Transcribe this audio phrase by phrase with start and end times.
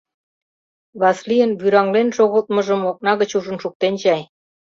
[1.01, 4.21] Васлийын вӱраҥлен шогылтмыжым окна гыч ужын шуктен чай.